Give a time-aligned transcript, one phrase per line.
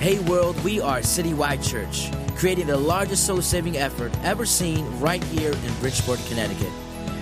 [0.00, 5.22] Hey world, we are Citywide Church, creating the largest soul saving effort ever seen right
[5.24, 6.72] here in Bridgeport, Connecticut.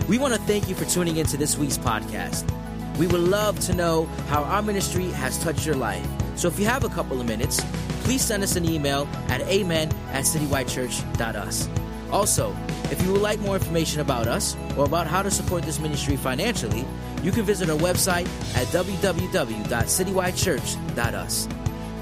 [0.06, 2.49] We want to thank you for tuning into this week's podcast.
[2.96, 6.06] We would love to know how our ministry has touched your life.
[6.37, 7.60] So if you have a couple of minutes,
[8.04, 11.69] please send us an email at amen at citywidechurch.us.
[12.13, 12.56] Also,
[12.92, 16.16] if you would like more information about us or about how to support this ministry
[16.16, 16.84] financially,
[17.24, 21.48] you can visit our website at www.citywidechurch.us.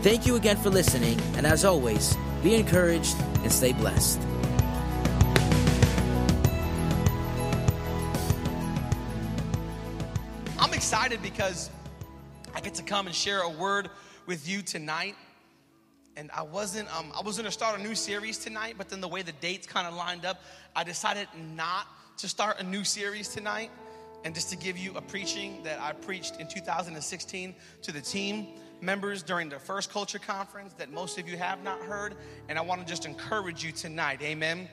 [0.03, 4.21] Thank you again for listening, and as always, be encouraged and stay blessed.
[10.61, 11.71] I'm excited because
[12.55, 13.91] I get to come and share a word
[14.27, 15.17] with you tonight.
[16.17, 19.09] And I wasn't, um, I was gonna start a new series tonight, but then the
[19.09, 20.41] way the dates kind of lined up,
[20.77, 21.89] I decided not
[22.19, 23.71] to start a new series tonight.
[24.25, 28.49] And just to give you a preaching that I preached in 2016 to the team
[28.80, 32.15] members during the first culture conference that most of you have not heard.
[32.49, 34.69] And I wanna just encourage you tonight, amen.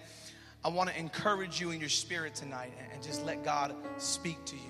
[0.63, 4.61] I wanna encourage you in your spirit tonight and just let God speak to you.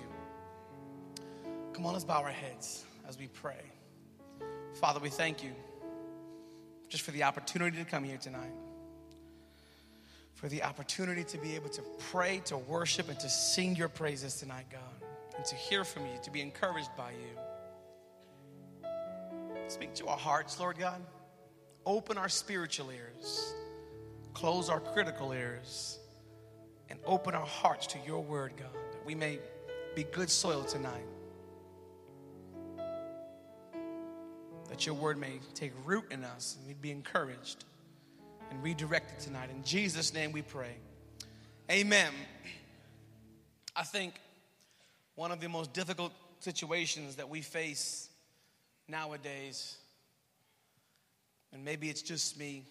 [1.73, 3.61] Come on, let's bow our heads as we pray.
[4.75, 5.51] Father, we thank you
[6.89, 8.53] just for the opportunity to come here tonight,
[10.35, 14.35] for the opportunity to be able to pray, to worship, and to sing your praises
[14.35, 17.39] tonight, God, and to hear from you, to be encouraged by you.
[19.73, 21.01] Speak to our hearts, Lord God.
[21.83, 23.55] Open our spiritual ears,
[24.35, 25.97] close our critical ears,
[26.89, 29.39] and open our hearts to your word, God, that we may
[29.95, 31.07] be good soil tonight.
[34.69, 37.63] that your word may take root in us and we'd be encouraged
[38.49, 39.49] and redirected tonight.
[39.51, 40.75] In Jesus' name we pray.
[41.71, 42.11] Amen.
[43.75, 44.15] I think
[45.13, 48.09] one of the most difficult situations that we face
[48.87, 49.77] nowadays,
[51.51, 52.65] and maybe it's just me,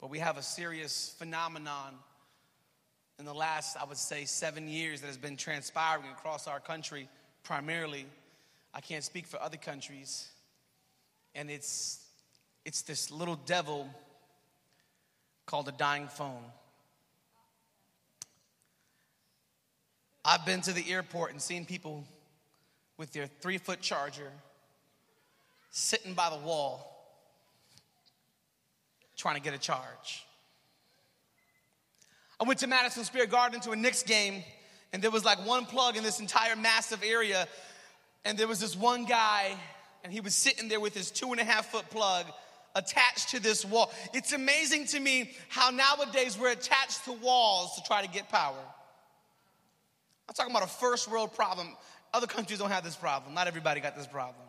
[0.00, 1.94] but we have a serious phenomenon
[3.18, 7.08] in the last, I would say, seven years that has been transpiring across our country
[7.42, 8.06] primarily.
[8.72, 10.30] I can't speak for other countries
[11.34, 12.00] and it's
[12.64, 13.88] it's this little devil
[15.46, 16.44] called a dying phone.
[20.24, 22.04] I've been to the airport and seen people
[22.98, 24.30] with their three foot charger
[25.70, 26.86] sitting by the wall
[29.16, 30.24] trying to get a charge.
[32.40, 34.42] I went to Madison Square Garden to a Knicks game,
[34.92, 37.46] and there was like one plug in this entire massive area,
[38.24, 39.54] and there was this one guy
[40.02, 42.26] and he was sitting there with his two and a half foot plug
[42.74, 43.92] attached to this wall.
[44.14, 48.58] It's amazing to me how nowadays we're attached to walls to try to get power.
[50.28, 51.76] I'm talking about a first world problem.
[52.14, 53.34] Other countries don't have this problem.
[53.34, 54.46] Not everybody got this problem.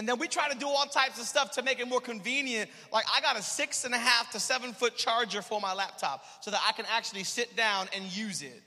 [0.00, 2.70] And then we try to do all types of stuff to make it more convenient.
[2.90, 6.24] Like I got a six and a half to seven foot charger for my laptop
[6.40, 8.62] so that I can actually sit down and use it.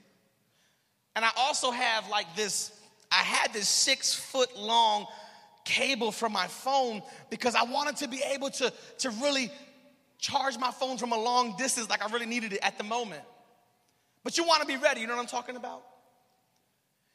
[1.16, 2.70] And I also have like this,
[3.10, 5.08] I had this six foot long
[5.64, 9.50] cable from my phone because I wanted to be able to, to really
[10.18, 13.24] charge my phone from a long distance like I really needed it at the moment.
[14.22, 15.82] But you want to be ready, you know what I'm talking about?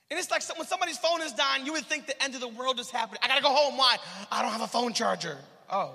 [0.10, 2.48] And it's like when somebody's phone is dying, you would think the end of the
[2.48, 3.20] world is happening.
[3.24, 3.78] I gotta go home.
[3.78, 3.98] Why?
[4.32, 5.38] I don't have a phone charger.
[5.70, 5.94] Oh.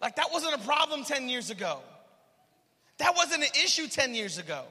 [0.00, 1.80] Like that wasn't a problem 10 years ago.
[2.98, 4.62] That wasn't an issue 10 years ago.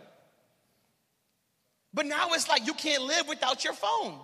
[1.94, 4.20] But now it's like you can't live without your phone.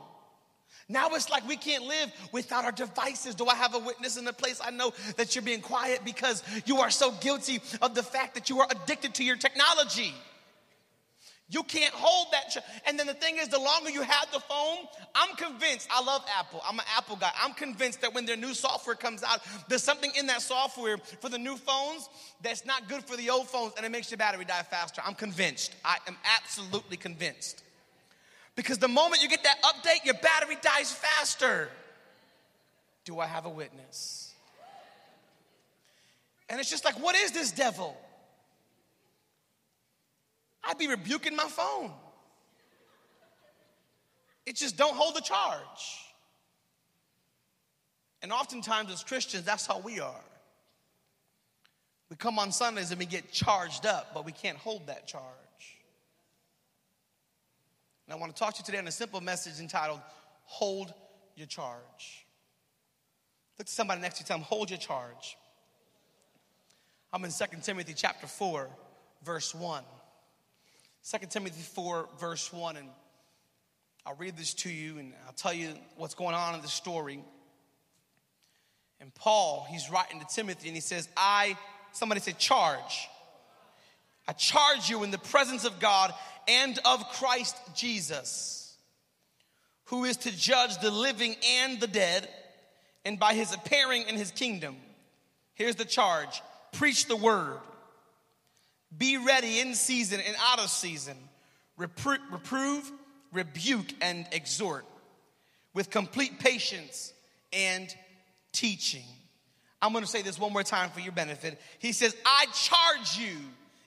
[0.89, 3.35] Now it's like we can't live without our devices.
[3.35, 4.61] Do I have a witness in the place?
[4.63, 8.49] I know that you're being quiet because you are so guilty of the fact that
[8.49, 10.13] you are addicted to your technology.
[11.49, 12.49] You can't hold that.
[12.49, 14.77] Ch- and then the thing is, the longer you have the phone,
[15.13, 16.61] I'm convinced, I love Apple.
[16.67, 17.31] I'm an Apple guy.
[17.39, 21.29] I'm convinced that when their new software comes out, there's something in that software for
[21.29, 22.09] the new phones
[22.41, 25.01] that's not good for the old phones and it makes your battery die faster.
[25.05, 25.75] I'm convinced.
[25.83, 27.63] I am absolutely convinced.
[28.55, 31.69] Because the moment you get that update, your battery dies faster.
[33.05, 34.33] Do I have a witness?
[36.49, 37.97] And it's just like, what is this devil?
[40.63, 41.91] I'd be rebuking my phone.
[44.45, 45.99] It just don't hold the charge.
[48.21, 50.23] And oftentimes as Christians, that's how we are.
[52.09, 55.23] We come on Sundays and we get charged up, but we can't hold that charge.
[58.05, 59.99] And I want to talk to you today on a simple message entitled,
[60.43, 60.93] Hold
[61.35, 62.25] Your Charge.
[63.57, 65.37] Look to somebody next to you, tell them, Hold your charge.
[67.11, 68.69] I'm in 2 Timothy chapter 4,
[69.23, 69.83] verse 1.
[71.09, 72.87] 2 Timothy 4, verse 1, and
[74.05, 77.21] I'll read this to you and I'll tell you what's going on in the story.
[79.01, 81.57] And Paul, he's writing to Timothy and he says, I,
[81.91, 83.09] somebody say, charge.
[84.29, 86.13] I charge you in the presence of God
[86.47, 88.73] and of Christ Jesus,
[89.85, 92.29] who is to judge the living and the dead,
[93.03, 94.77] and by his appearing in his kingdom.
[95.55, 96.41] Here's the charge
[96.71, 97.59] preach the word.
[98.97, 101.17] Be ready in season and out of season.
[101.79, 102.91] Repro- reprove,
[103.31, 104.85] rebuke, and exhort
[105.73, 107.13] with complete patience
[107.51, 107.93] and
[108.51, 109.05] teaching.
[109.81, 111.59] I'm going to say this one more time for your benefit.
[111.79, 113.35] He says, I charge you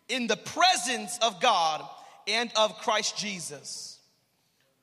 [0.08, 1.82] in the presence of God
[2.26, 3.98] and of Christ Jesus,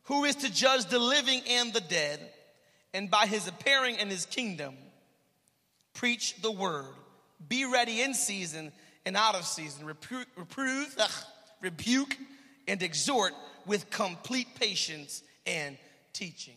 [0.03, 2.19] who is to judge the living and the dead,
[2.93, 4.75] and by his appearing in his kingdom,
[5.93, 6.85] preach the word.
[7.47, 8.71] Be ready in season
[9.05, 9.85] and out of season.
[9.85, 11.11] Repro- reprove, ugh,
[11.61, 12.17] rebuke,
[12.67, 13.33] and exhort
[13.65, 15.77] with complete patience and
[16.13, 16.55] teaching.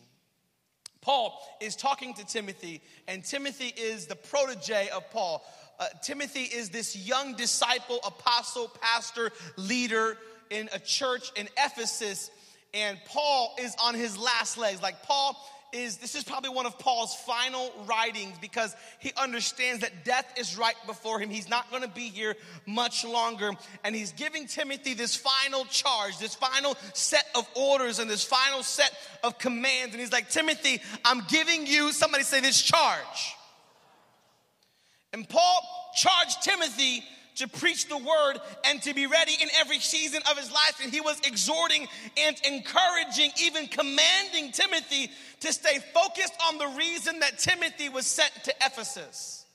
[1.01, 5.45] Paul is talking to Timothy, and Timothy is the protege of Paul.
[5.79, 10.17] Uh, Timothy is this young disciple, apostle, pastor, leader
[10.49, 12.29] in a church in Ephesus,
[12.73, 14.81] and Paul is on his last legs.
[14.81, 15.37] Like, Paul
[15.73, 20.57] is this is probably one of Paul's final writings because he understands that death is
[20.57, 21.29] right before him.
[21.29, 22.35] He's not going to be here
[22.65, 23.51] much longer.
[23.83, 28.63] And he's giving Timothy this final charge, this final set of orders, and this final
[28.63, 28.91] set
[29.23, 29.93] of commands.
[29.93, 33.35] And he's like, Timothy, I'm giving you, somebody say this charge.
[35.13, 37.03] And Paul charged Timothy
[37.37, 40.79] to preach the word and to be ready in every season of his life.
[40.83, 41.87] And he was exhorting
[42.17, 45.11] and encouraging, even commanding Timothy
[45.41, 49.45] to stay focused on the reason that Timothy was sent to Ephesus.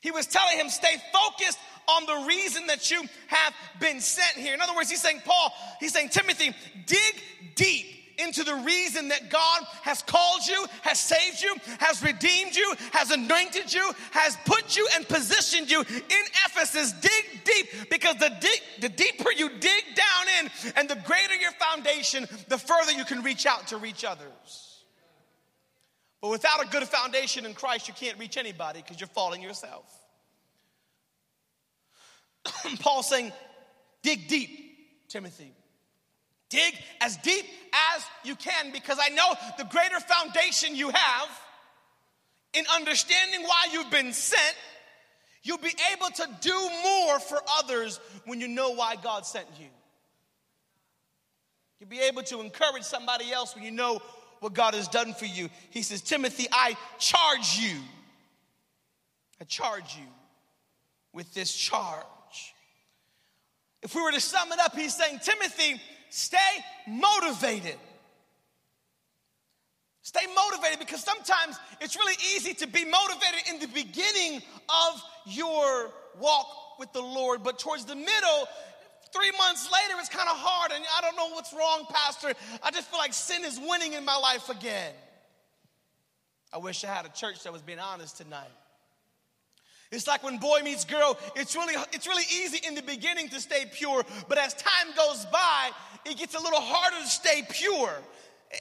[0.00, 4.54] He was telling him, stay focused on the reason that you have been sent here.
[4.54, 6.54] In other words, he's saying, Paul, he's saying, Timothy,
[6.86, 7.22] dig
[7.54, 7.86] deep
[8.18, 13.10] into the reason that God has called you, has saved you, has redeemed you, has
[13.10, 16.92] anointed you, has put you and positioned you in Ephesus.
[16.92, 21.52] Dig deep because the, di- the deeper you dig down in and the greater your
[21.52, 24.84] foundation, the further you can reach out to reach others.
[26.20, 29.84] But without a good foundation in Christ, you can't reach anybody because you're falling yourself.
[32.80, 33.32] Paul's saying,
[34.02, 35.52] dig deep, Timothy.
[36.48, 37.44] Dig as deep
[37.94, 41.28] as you can because I know the greater foundation you have
[42.54, 44.56] in understanding why you've been sent,
[45.42, 49.66] you'll be able to do more for others when you know why God sent you.
[51.78, 54.00] You'll be able to encourage somebody else when you know
[54.40, 55.50] what God has done for you.
[55.70, 57.76] He says, Timothy, I charge you.
[59.40, 60.06] I charge you
[61.12, 62.04] with this charge.
[63.82, 65.80] If we were to sum it up, he's saying, Timothy,
[66.10, 66.38] stay
[66.86, 67.76] motivated.
[70.02, 75.90] Stay motivated because sometimes it's really easy to be motivated in the beginning of your
[76.20, 76.46] walk
[76.78, 78.48] with the Lord, but towards the middle,
[79.12, 82.34] three months later, it's kind of hard, and I don't know what's wrong, Pastor.
[82.62, 84.92] I just feel like sin is winning in my life again.
[86.52, 88.46] I wish I had a church that was being honest tonight.
[89.92, 93.40] It's like when boy meets girl, it's really, it's really easy in the beginning to
[93.40, 95.70] stay pure, but as time goes by,
[96.04, 97.92] it gets a little harder to stay pure.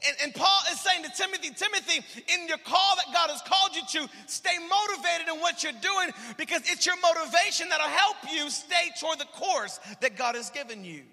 [0.08, 3.76] And, and, Paul is saying to Timothy, Timothy, in your call that God has called
[3.76, 8.50] you to, stay motivated in what you're doing because it's your motivation that'll help you
[8.50, 11.04] stay toward the course that God has given you.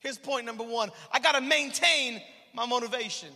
[0.00, 2.20] Here's point number one I gotta maintain
[2.52, 3.30] my motivation.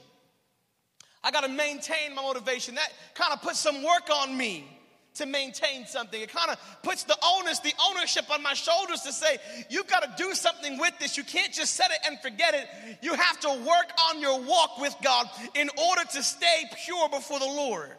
[1.25, 2.75] I gotta maintain my motivation.
[2.75, 4.69] That kind of puts some work on me
[5.15, 6.21] to maintain something.
[6.21, 9.39] It kind of puts the onus, the ownership on my shoulders to say,
[9.69, 11.17] you've got to do something with this.
[11.17, 12.69] You can't just set it and forget it.
[13.03, 17.39] You have to work on your walk with God in order to stay pure before
[17.39, 17.91] the Lord.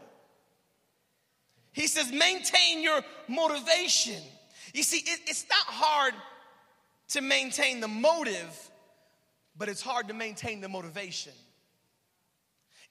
[1.73, 4.21] He says, maintain your motivation.
[4.73, 6.13] You see, it, it's not hard
[7.09, 8.69] to maintain the motive,
[9.57, 11.33] but it's hard to maintain the motivation.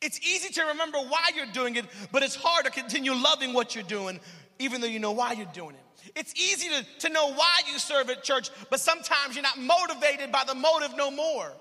[0.01, 3.75] It's easy to remember why you're doing it, but it's hard to continue loving what
[3.75, 4.21] you're doing,
[4.59, 6.13] even though you know why you're doing it.
[6.17, 10.33] It's easy to, to know why you serve at church, but sometimes you're not motivated
[10.33, 11.53] by the motive no more.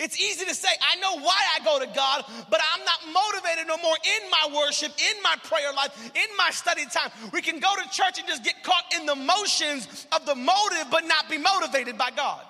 [0.00, 3.66] It's easy to say, I know why I go to God, but I'm not motivated
[3.66, 7.10] no more in my worship, in my prayer life, in my study time.
[7.32, 10.86] We can go to church and just get caught in the motions of the motive,
[10.90, 12.42] but not be motivated by God.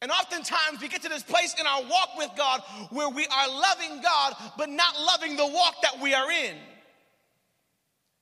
[0.00, 3.48] And oftentimes we get to this place in our walk with God where we are
[3.48, 6.54] loving God, but not loving the walk that we are in.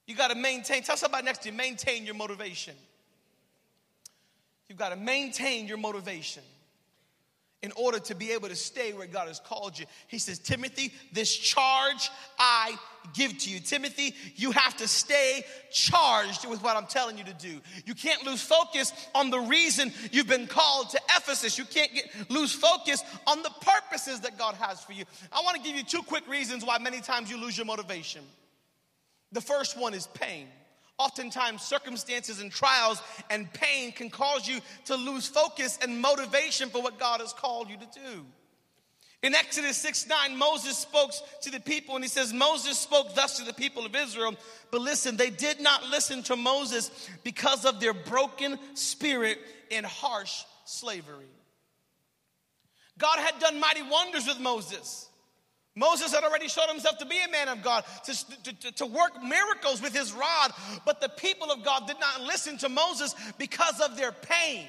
[0.07, 2.75] You got to maintain, tell somebody next to you, maintain your motivation.
[4.69, 6.43] You've got to maintain your motivation.
[7.63, 9.87] In order to be able to stay where God has called you.
[10.09, 12.77] He says, Timothy, this charge I
[13.15, 13.61] give to you.
[13.61, 17.61] Timothy, you have to stay charged with what I'm telling you to do.
[17.85, 21.57] You can't lose focus on the reason you've been called to Ephesus.
[21.57, 25.05] You can't get, lose focus on the purposes that God has for you.
[25.33, 28.23] I want to give you two quick reasons why many times you lose your motivation.
[29.33, 30.47] The first one is pain.
[30.99, 36.83] Oftentimes, circumstances and trials and pain can cause you to lose focus and motivation for
[36.83, 38.25] what God has called you to do.
[39.23, 41.11] In Exodus 6 9, Moses spoke
[41.43, 44.35] to the people and he says, Moses spoke thus to the people of Israel.
[44.71, 46.91] But listen, they did not listen to Moses
[47.25, 49.39] because of their broken spirit
[49.71, 51.27] in harsh slavery.
[52.99, 55.09] God had done mighty wonders with Moses.
[55.77, 59.23] Moses had already shown himself to be a man of God, to, to, to, work
[59.23, 60.53] miracles with his rod,
[60.87, 64.67] but the people of God did not listen to Moses because of their pain.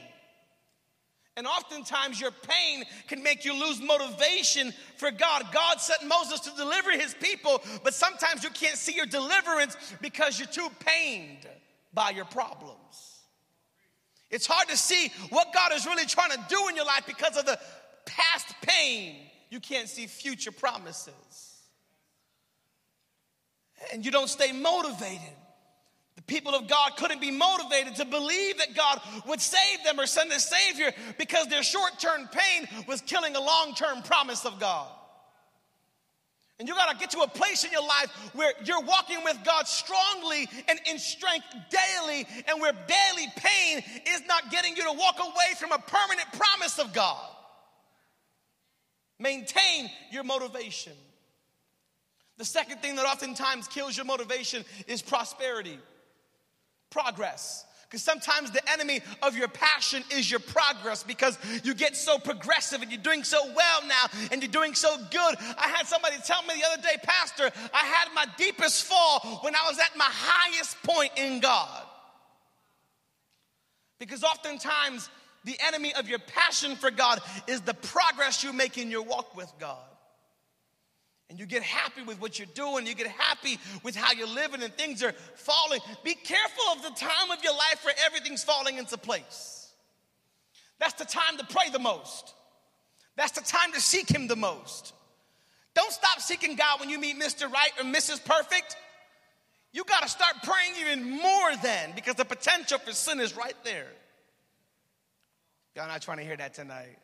[1.37, 5.45] And oftentimes, your pain can make you lose motivation for God.
[5.53, 10.37] God sent Moses to deliver his people, but sometimes you can't see your deliverance because
[10.37, 11.47] you're too pained
[11.93, 13.21] by your problems.
[14.29, 17.37] It's hard to see what God is really trying to do in your life because
[17.37, 17.57] of the
[18.05, 19.15] past pain
[19.49, 21.13] you can't see future promises.
[23.93, 25.21] And you don't stay motivated.
[26.15, 30.07] The people of God couldn't be motivated to believe that God would save them or
[30.07, 34.59] send a Savior because their short term pain was killing a long term promise of
[34.59, 34.87] God.
[36.59, 39.67] And you gotta get to a place in your life where you're walking with God
[39.67, 45.19] strongly and in strength daily, and where daily pain is not getting you to walk
[45.19, 47.36] away from a permanent promise of God.
[49.19, 50.93] Maintain your motivation.
[52.37, 55.79] The second thing that oftentimes kills your motivation is prosperity,
[56.91, 57.65] progress.
[57.89, 62.81] Because sometimes the enemy of your passion is your progress because you get so progressive
[62.81, 65.35] and you're doing so well now and you're doing so good.
[65.57, 69.55] I had somebody tell me the other day, Pastor, I had my deepest fall when
[69.55, 71.85] I was at my highest point in God.
[73.99, 75.09] Because oftentimes
[75.47, 79.35] the enemy of your passion for God is the progress you make in your walk
[79.35, 79.77] with God.
[81.29, 84.61] And you get happy with what you're doing, you get happy with how you're living,
[84.61, 85.79] and things are falling.
[86.03, 89.71] Be careful of the time of your life where everything's falling into place.
[90.79, 92.33] That's the time to pray the most,
[93.15, 94.93] that's the time to seek Him the most.
[95.73, 97.51] Don't stop seeking God when you meet Mr.
[97.51, 98.23] Right or Mrs.
[98.23, 98.75] Perfect.
[99.71, 103.55] You got to start praying even more then because the potential for sin is right
[103.63, 103.87] there.
[105.77, 106.97] Y'all not trying to hear that tonight.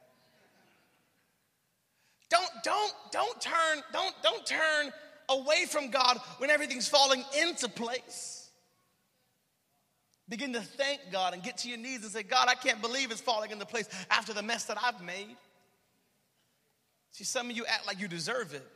[2.31, 4.91] Don't, don't, don't turn, don't, don't turn
[5.29, 8.49] away from God when everything's falling into place.
[10.27, 13.11] Begin to thank God and get to your knees and say, God, I can't believe
[13.11, 15.37] it's falling into place after the mess that I've made.
[17.11, 18.67] See, some of you act like you deserve it.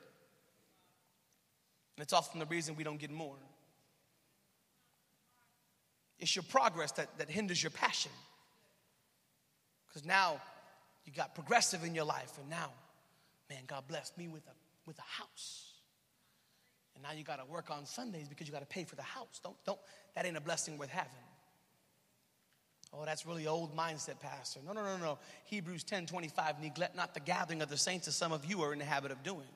[1.95, 3.33] And it's often the reason we don't get more.
[6.19, 8.11] It's your progress that, that hinders your passion.
[9.87, 10.41] Because now
[11.05, 12.71] you got progressive in your life, and now,
[13.49, 14.53] man, God blessed me with a,
[14.85, 15.71] with a house.
[16.95, 19.03] And now you got to work on Sundays because you got to pay for the
[19.03, 19.39] house.
[19.43, 19.79] Don't, don't,
[20.15, 21.11] that ain't a blessing worth having.
[22.93, 24.61] Oh, that's really old mindset, Pastor.
[24.65, 25.19] No, no, no, no.
[25.45, 28.73] Hebrews 10 25, neglect not the gathering of the saints as some of you are
[28.73, 29.47] in the habit of doing.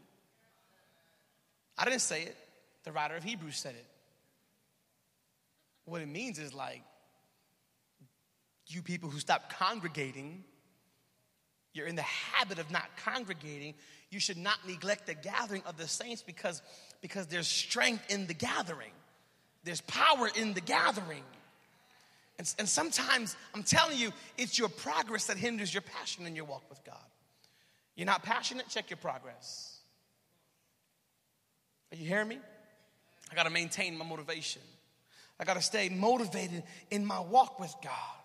[1.77, 2.37] I didn't say it,
[2.83, 3.85] the writer of Hebrews said it.
[5.85, 6.83] What it means is like,
[8.73, 10.43] you people who stop congregating,
[11.73, 13.73] you're in the habit of not congregating,
[14.09, 16.61] you should not neglect the gathering of the saints because,
[17.01, 18.91] because there's strength in the gathering,
[19.63, 21.23] there's power in the gathering.
[22.37, 26.45] And, and sometimes, I'm telling you, it's your progress that hinders your passion in your
[26.45, 26.95] walk with God.
[27.95, 29.79] You're not passionate, check your progress.
[31.91, 32.39] Are you hearing me?
[33.31, 34.61] I gotta maintain my motivation.
[35.39, 38.20] I gotta stay motivated in my walk with God.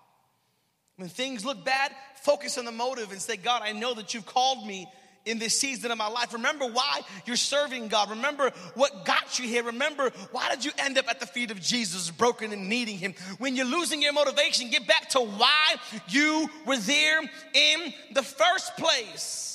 [0.97, 4.27] When things look bad, focus on the motive and say, God, I know that you've
[4.27, 4.89] called me
[5.27, 6.33] in this season of my life.
[6.33, 8.11] Remember why you're serving God.
[8.11, 9.65] Remember what got you here.
[9.65, 13.15] Remember why did you end up at the feet of Jesus, broken and needing Him.
[13.39, 15.75] When you're losing your motivation, get back to why
[16.09, 19.53] you were there in the first place.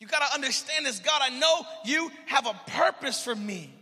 [0.00, 3.72] You got to understand this God, I know you have a purpose for me.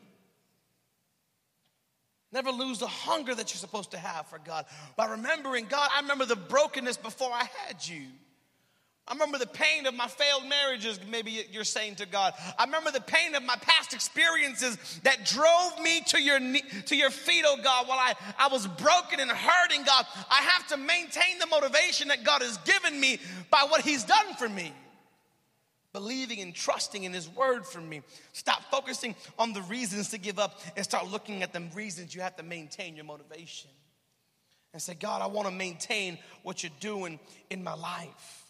[2.32, 4.64] Never lose the hunger that you're supposed to have for God.
[4.96, 8.06] By remembering, God, I remember the brokenness before I had you.
[9.06, 12.34] I remember the pain of my failed marriages, maybe you're saying to God.
[12.56, 17.10] I remember the pain of my past experiences that drove me to your, to your
[17.10, 20.06] feet, oh God, while I, I was broken and hurting, God.
[20.30, 23.18] I have to maintain the motivation that God has given me
[23.50, 24.72] by what He's done for me.
[25.92, 28.02] Believing and trusting in His word for me.
[28.32, 32.22] Stop focusing on the reasons to give up and start looking at the reasons you
[32.22, 33.70] have to maintain your motivation.
[34.72, 37.20] And say, God, I want to maintain what you're doing
[37.50, 38.42] in my life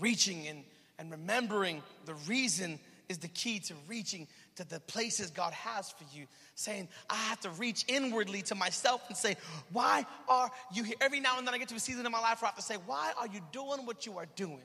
[0.00, 0.64] reaching and,
[0.98, 6.04] and remembering the reason is the key to reaching to the places God has for
[6.12, 6.26] you.
[6.54, 9.36] Saying, I have to reach inwardly to myself and say,
[9.72, 10.96] Why are you here?
[11.00, 12.56] Every now and then I get to a season in my life where I have
[12.56, 14.62] to say, Why are you doing what you are doing?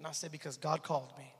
[0.00, 1.30] And I say, Because God called me.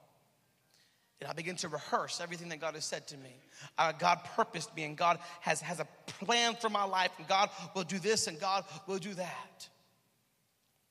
[1.19, 3.35] And I begin to rehearse everything that God has said to me.
[3.79, 7.49] Uh, God purposed me, and God has, has a plan for my life, and God
[7.75, 9.69] will do this, and God will do that.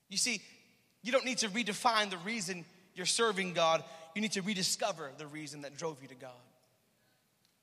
[0.09, 0.41] You see,
[1.03, 3.83] you don't need to redefine the reason you're serving God.
[4.15, 6.31] You need to rediscover the reason that drove you to God.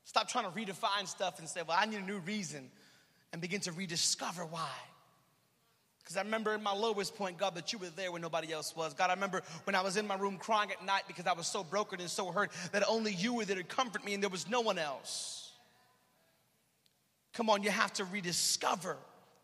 [0.05, 2.69] Stop trying to redefine stuff and say, well, I need a new reason,
[3.33, 4.71] and begin to rediscover why.
[6.07, 8.73] Because I remember in my lowest point, God, that you were there when nobody else
[8.73, 8.93] was.
[8.93, 11.47] God, I remember when I was in my room crying at night because I was
[11.47, 14.29] so broken and so hurt that only you were there to comfort me and there
[14.29, 15.51] was no one else.
[17.33, 18.95] Come on, you have to rediscover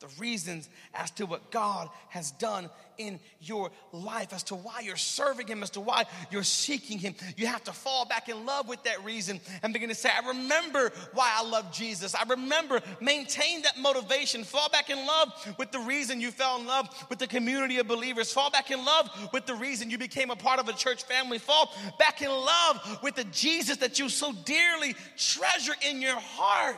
[0.03, 4.97] the reasons as to what God has done in your life, as to why you're
[4.97, 7.15] serving Him, as to why you're seeking Him.
[7.37, 10.27] You have to fall back in love with that reason and begin to say, I
[10.27, 12.15] remember why I love Jesus.
[12.15, 14.43] I remember, maintain that motivation.
[14.43, 17.87] Fall back in love with the reason you fell in love with the community of
[17.87, 18.33] believers.
[18.33, 21.39] Fall back in love with the reason you became a part of a church family.
[21.39, 26.75] Fall back in love with the Jesus that you so dearly treasure in your heart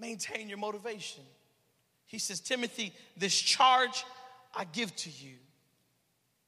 [0.00, 1.22] maintain your motivation.
[2.06, 4.04] He says, Timothy, this charge
[4.54, 5.34] I give to you.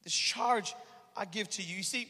[0.03, 0.75] This charge
[1.17, 1.77] I give to you.
[1.77, 2.09] You see,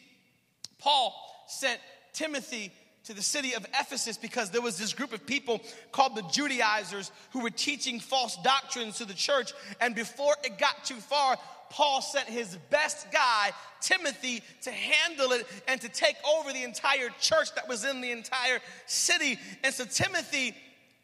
[0.78, 1.14] Paul
[1.48, 1.80] sent
[2.12, 2.72] Timothy
[3.04, 7.10] to the city of Ephesus because there was this group of people called the Judaizers
[7.32, 9.52] who were teaching false doctrines to the church.
[9.80, 11.36] And before it got too far,
[11.68, 17.08] Paul sent his best guy, Timothy, to handle it and to take over the entire
[17.20, 19.38] church that was in the entire city.
[19.64, 20.54] And so Timothy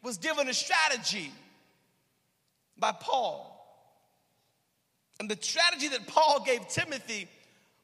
[0.03, 1.31] was given a strategy
[2.77, 3.45] by Paul.
[5.19, 7.27] And the strategy that Paul gave Timothy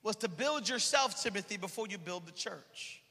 [0.04, 3.02] was to build yourself, Timothy, before you build the church.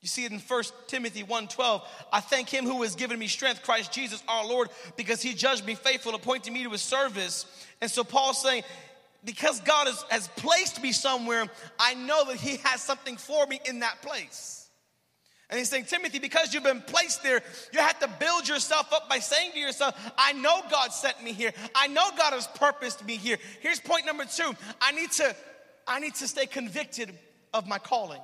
[0.00, 1.82] You see it in 1 Timothy 1:12.
[2.12, 5.64] I thank him who has given me strength, Christ Jesus our Lord, because he judged
[5.64, 7.46] me faithful, appointing me to his service.
[7.80, 8.64] And so Paul's saying,
[9.24, 11.48] because God has, has placed me somewhere,
[11.78, 14.61] I know that he has something for me in that place.
[15.52, 17.42] And he's saying, Timothy, because you've been placed there,
[17.74, 21.34] you have to build yourself up by saying to yourself, I know God sent me
[21.34, 21.52] here.
[21.74, 23.36] I know God has purposed me here.
[23.60, 24.50] Here's point number two.
[24.80, 25.36] I need to,
[25.86, 27.12] I need to stay convicted
[27.52, 28.22] of my calling.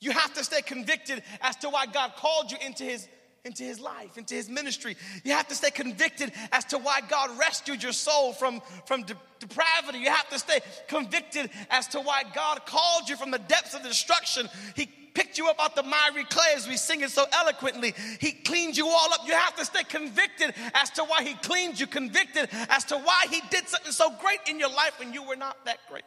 [0.00, 3.08] You have to stay convicted as to why God called you into his
[3.44, 4.96] into his life, into his ministry.
[5.24, 9.16] You have to stay convicted as to why God rescued your soul from, from de-
[9.40, 9.98] depravity.
[9.98, 13.82] You have to stay convicted as to why God called you from the depths of
[13.82, 14.48] destruction.
[14.76, 17.94] He picked you up out the miry clay as we sing it so eloquently.
[18.20, 19.26] He cleaned you all up.
[19.26, 23.26] You have to stay convicted as to why He cleaned you, convicted as to why
[23.28, 26.04] He did something so great in your life when you were not that great.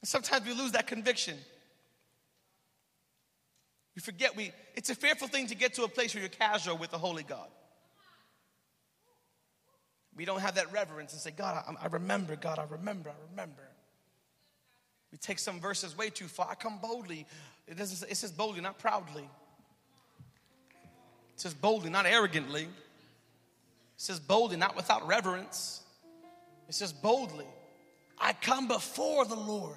[0.00, 1.36] And sometimes we lose that conviction.
[3.94, 6.78] You forget we, it's a fearful thing to get to a place where you're casual
[6.78, 7.48] with the Holy God.
[10.16, 13.14] We don't have that reverence and say, God, I, I remember, God, I remember, I
[13.30, 13.62] remember.
[15.10, 16.48] We take some verses way too far.
[16.50, 17.26] I come boldly.
[17.66, 19.28] It doesn't say, it says boldly, not proudly.
[21.34, 22.62] It says boldly, not arrogantly.
[22.62, 22.68] It
[23.96, 25.82] says boldly, not without reverence.
[26.68, 27.46] It says boldly,
[28.18, 29.76] I come before the Lord.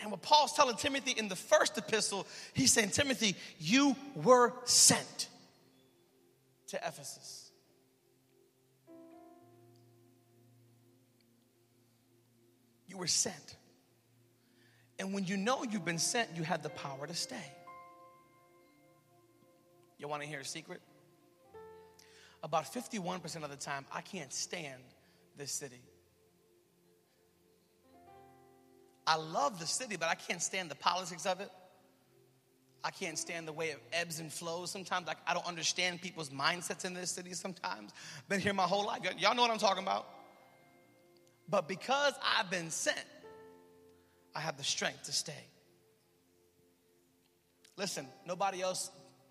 [0.00, 5.28] And what Paul's telling Timothy in the first epistle, he's saying, Timothy, you were sent
[6.68, 7.50] to Ephesus.
[12.86, 13.56] You were sent.
[14.98, 17.36] And when you know you've been sent, you have the power to stay.
[19.98, 20.80] You want to hear a secret?
[22.42, 24.82] About 51% of the time, I can't stand
[25.36, 25.80] this city.
[29.06, 31.50] I love the city, but I can't stand the politics of it.
[32.82, 35.06] I can't stand the way it ebbs and flows sometimes.
[35.06, 37.92] Like, I don't understand people's mindsets in this city sometimes.
[38.28, 39.00] Been here my whole life.
[39.18, 40.06] Y'all know what I'm talking about.
[41.48, 43.04] But because I've been sent,
[44.34, 45.48] I have the strength to stay.
[47.76, 48.90] Listen, nobody else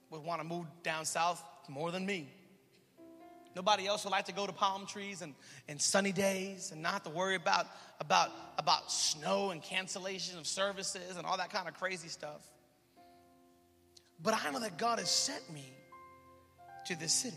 [0.09, 2.29] would want to move down south more than me.
[3.55, 5.35] Nobody else would like to go to palm trees and,
[5.67, 7.67] and sunny days and not have to worry about,
[7.99, 12.41] about, about snow and cancellation of services and all that kind of crazy stuff.
[14.21, 15.69] But I know that God has sent me
[16.87, 17.35] to this city.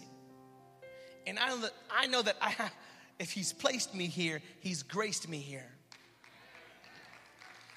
[1.26, 2.72] And I know that I know that I have,
[3.18, 5.66] if He's placed me here, He's graced me here.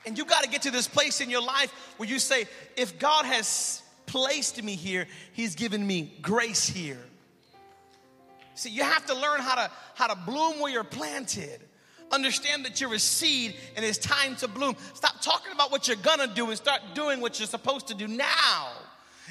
[0.05, 2.45] And you got to get to this place in your life where you say,
[2.77, 6.99] if God has placed me here, He's given me grace here.
[8.59, 11.61] See, you have to learn how to how to bloom where you're planted.
[12.11, 14.75] Understand that you're a seed and it's time to bloom.
[14.95, 18.05] Stop talking about what you're gonna do and start doing what you're supposed to do
[18.05, 18.71] now.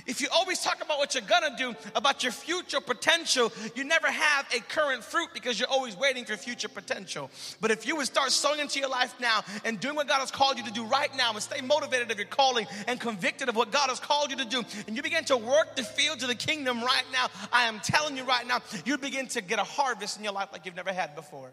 [0.07, 4.11] If you always talk about what you're gonna do, about your future potential, you never
[4.11, 7.31] have a current fruit because you're always waiting for future potential.
[7.61, 10.31] But if you would start sowing into your life now and doing what God has
[10.31, 13.57] called you to do right now and stay motivated of your calling and convicted of
[13.57, 16.27] what God has called you to do, and you begin to work the field to
[16.27, 19.65] the kingdom right now, I am telling you right now, you begin to get a
[19.65, 21.51] harvest in your life like you've never had before.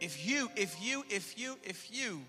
[0.00, 2.22] If you, if you, if you, if you,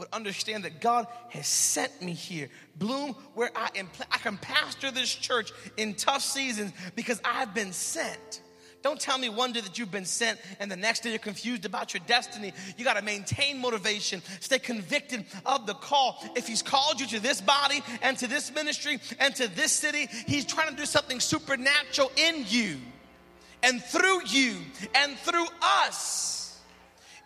[0.00, 2.48] would understand that God has sent me here.
[2.76, 3.88] Bloom where I am.
[4.10, 8.40] I can pastor this church in tough seasons because I've been sent.
[8.82, 11.66] Don't tell me one day that you've been sent and the next day you're confused
[11.66, 12.54] about your destiny.
[12.78, 16.24] You got to maintain motivation, stay convicted of the call.
[16.34, 20.08] If He's called you to this body and to this ministry and to this city,
[20.26, 22.78] He's trying to do something supernatural in you
[23.62, 24.56] and through you
[24.94, 26.39] and through us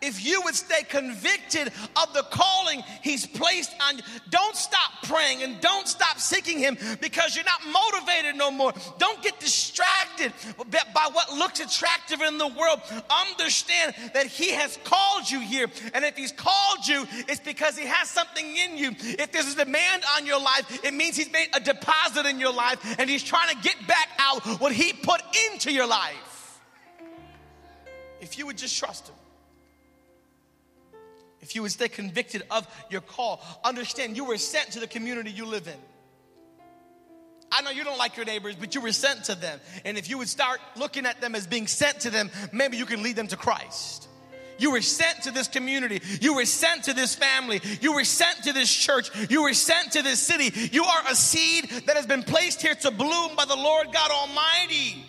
[0.05, 5.43] if you would stay convicted of the calling He's placed on you, don't stop praying
[5.43, 8.73] and don't stop seeking Him because you're not motivated no more.
[8.97, 10.31] Don't get distracted
[10.71, 12.81] by what looks attractive in the world.
[13.09, 15.67] Understand that He has called you here.
[15.93, 18.91] And if He's called you, it's because He has something in you.
[18.99, 22.53] If there's a demand on your life, it means He's made a deposit in your
[22.53, 26.61] life and He's trying to get back out what He put into your life.
[28.21, 29.15] If you would just trust Him
[31.45, 35.29] if you would stay convicted of your call, understand you were sent to the community
[35.29, 35.77] you live in.
[37.51, 39.59] I know you don't like your neighbors, but you were sent to them.
[39.85, 42.87] And if you would start looking at them as being sent to them, maybe you
[42.87, 44.07] can lead them to Christ.
[44.57, 46.01] You were sent to this community.
[46.19, 47.61] You were sent to this family.
[47.79, 49.11] You were sent to this church.
[49.29, 50.51] You were sent to this city.
[50.71, 54.09] You are a seed that has been placed here to bloom by the Lord God
[54.09, 55.05] Almighty.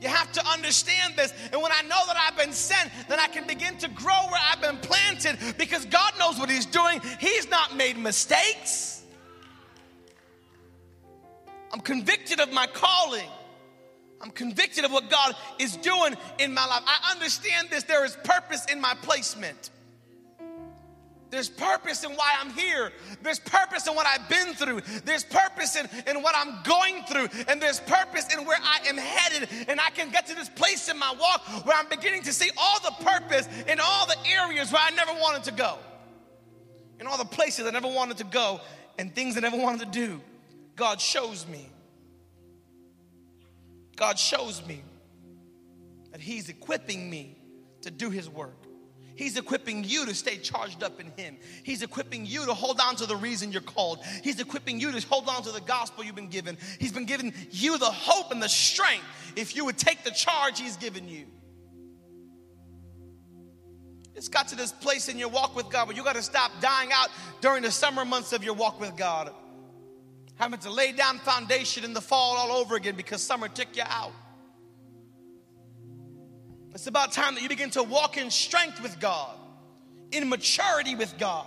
[0.00, 1.32] You have to understand this.
[1.52, 4.40] And when I know that I've been sent, then I can begin to grow where
[4.50, 7.00] I've been planted because God knows what He's doing.
[7.20, 9.02] He's not made mistakes.
[11.72, 13.28] I'm convicted of my calling.
[14.20, 16.82] I'm convicted of what God is doing in my life.
[16.86, 17.82] I understand this.
[17.84, 19.70] There is purpose in my placement.
[21.34, 22.92] There's purpose in why I'm here.
[23.20, 24.82] There's purpose in what I've been through.
[25.04, 27.26] There's purpose in, in what I'm going through.
[27.48, 29.48] And there's purpose in where I am headed.
[29.66, 32.50] And I can get to this place in my walk where I'm beginning to see
[32.56, 35.76] all the purpose in all the areas where I never wanted to go.
[37.00, 38.60] In all the places I never wanted to go
[38.96, 40.20] and things I never wanted to do.
[40.76, 41.68] God shows me.
[43.96, 44.84] God shows me
[46.12, 47.36] that He's equipping me
[47.80, 48.63] to do His work.
[49.16, 51.36] He's equipping you to stay charged up in Him.
[51.62, 54.00] He's equipping you to hold on to the reason you're called.
[54.22, 56.58] He's equipping you to hold on to the gospel you've been given.
[56.80, 59.04] He's been giving you the hope and the strength
[59.36, 61.26] if you would take the charge He's given you.
[64.16, 66.52] It's got to this place in your walk with God where you got to stop
[66.60, 67.08] dying out
[67.40, 69.30] during the summer months of your walk with God.
[70.36, 73.82] Having to lay down foundation in the fall all over again because summer took you
[73.86, 74.12] out.
[76.74, 79.36] It's about time that you begin to walk in strength with God,
[80.10, 81.46] in maturity with God,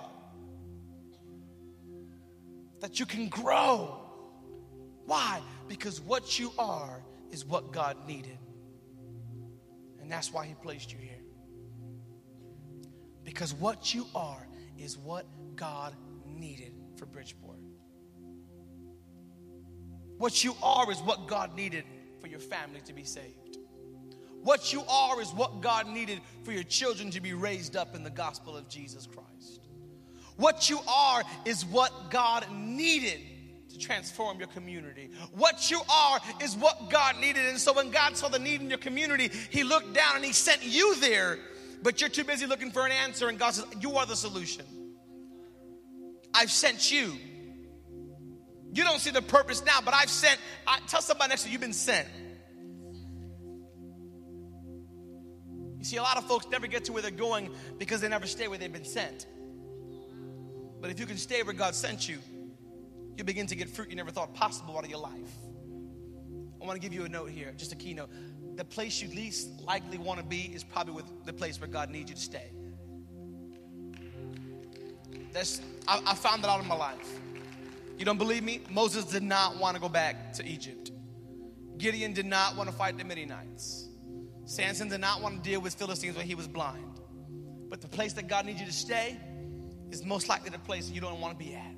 [2.79, 3.99] that you can grow.
[5.05, 5.41] Why?
[5.67, 8.37] Because what you are is what God needed.
[9.99, 11.19] And that's why He placed you here.
[13.25, 15.25] Because what you are is what
[15.57, 15.93] God
[16.25, 17.59] needed for Bridgeport.
[20.17, 21.83] What you are is what God needed
[22.21, 23.46] for your family to be saved.
[24.43, 28.03] What you are is what God needed for your children to be raised up in
[28.03, 29.61] the gospel of Jesus Christ.
[30.37, 33.19] What you are is what God needed
[33.69, 35.09] to transform your community.
[35.31, 37.45] What you are is what God needed.
[37.45, 40.33] And so when God saw the need in your community, He looked down and He
[40.33, 41.39] sent you there,
[41.81, 43.29] but you're too busy looking for an answer.
[43.29, 44.65] And God says, You are the solution.
[46.33, 47.13] I've sent you.
[48.73, 50.39] You don't see the purpose now, but I've sent.
[50.67, 52.07] I, tell somebody next to you, you've been sent.
[55.87, 58.47] See, a lot of folks never get to where they're going because they never stay
[58.47, 59.25] where they've been sent.
[60.81, 62.19] But if you can stay where God sent you,
[63.15, 65.33] you begin to get fruit you never thought possible out of your life.
[66.61, 68.09] I want to give you a note here, just a keynote.
[68.55, 71.89] The place you least likely want to be is probably with the place where God
[71.89, 72.51] needs you to stay.
[75.31, 77.19] That's, I, I found that out in my life.
[77.97, 78.61] You don't believe me?
[78.69, 80.91] Moses did not want to go back to Egypt.
[81.77, 83.86] Gideon did not want to fight the Midianites.
[84.47, 87.01] Samson did not want to deal with Philistines when he was blind.
[87.69, 89.19] But the place that God needs you to stay
[89.91, 91.75] is most likely the place you don't want to be at.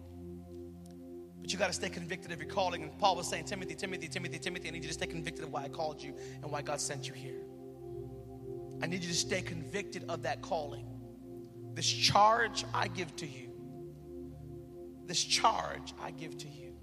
[1.42, 2.84] But you got to stay convicted of your calling.
[2.84, 5.52] And Paul was saying, Timothy, Timothy, Timothy, Timothy, I need you to stay convicted of
[5.52, 7.42] why I called you and why God sent you here.
[8.84, 10.86] I need you to stay convicted of that calling.
[11.74, 13.50] This charge I give to you.
[15.08, 16.76] This charge I give to you.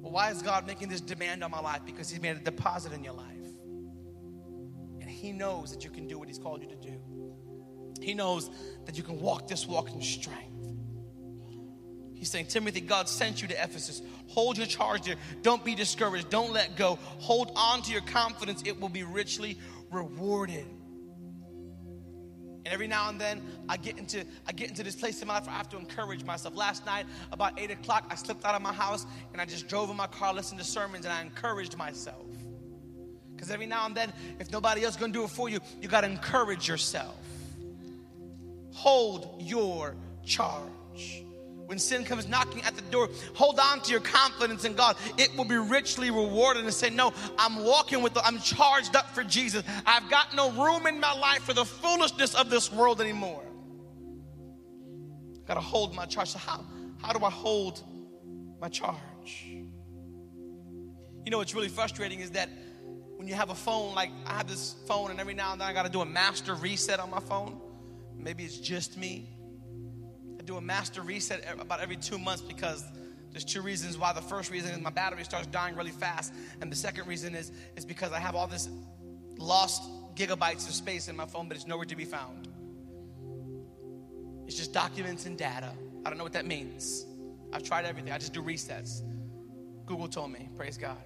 [0.00, 1.80] Well, why is God making this demand on my life?
[1.84, 3.39] Because He's made a deposit in your life.
[5.20, 7.00] He knows that you can do what He's called you to do.
[8.00, 8.50] He knows
[8.86, 10.46] that you can walk this walk in strength.
[12.14, 14.02] He's saying, Timothy, God sent you to Ephesus.
[14.28, 15.16] Hold your charge there.
[15.42, 16.28] Don't be discouraged.
[16.28, 16.98] Don't let go.
[17.18, 18.62] Hold on to your confidence.
[18.66, 19.58] It will be richly
[19.90, 20.66] rewarded.
[22.64, 25.34] And every now and then I get into I get into this place in my
[25.34, 26.54] life where I have to encourage myself.
[26.54, 29.88] Last night, about 8 o'clock, I slipped out of my house and I just drove
[29.90, 32.26] in my car, listened to sermons, and I encouraged myself.
[33.40, 35.88] Because every now and then, if nobody else is gonna do it for you, you
[35.88, 37.16] gotta encourage yourself.
[38.74, 41.24] Hold your charge.
[41.64, 44.98] When sin comes knocking at the door, hold on to your confidence in God.
[45.16, 49.08] It will be richly rewarded and say, No, I'm walking with, the, I'm charged up
[49.14, 49.62] for Jesus.
[49.86, 53.42] I've got no room in my life for the foolishness of this world anymore.
[55.44, 56.28] I Got to hold my charge.
[56.28, 56.62] So, how,
[57.00, 57.82] how do I hold
[58.60, 59.46] my charge?
[61.24, 62.50] You know what's really frustrating is that
[63.20, 65.68] when you have a phone, like I have this phone, and every now and then
[65.68, 67.60] I got to do a master reset on my phone.
[68.16, 69.28] Maybe it's just me
[70.38, 72.82] I do a master reset about every two months because
[73.30, 74.14] there's two reasons why.
[74.14, 77.52] The first reason is my battery starts dying really fast, and the second reason is
[77.76, 78.70] is because I have all this
[79.36, 79.82] lost
[80.14, 82.48] gigabytes of space in my phone, but it's nowhere to be found.
[84.46, 85.72] It's just documents and data.
[86.06, 87.04] I don't know what that means.
[87.52, 88.12] I've tried everything.
[88.12, 89.02] I just do resets.
[89.84, 90.48] Google told me.
[90.56, 90.96] Praise God.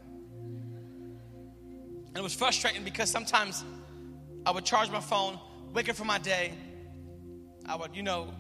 [2.15, 3.65] And it was frustrating because sometimes
[4.47, 5.37] I would charge my phone,
[5.73, 6.53] wake up for my day.
[7.67, 8.33] I would, you know,